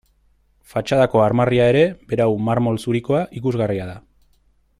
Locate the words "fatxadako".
0.73-1.21